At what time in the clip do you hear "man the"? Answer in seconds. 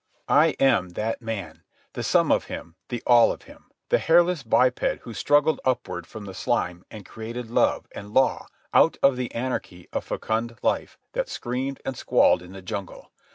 1.21-2.01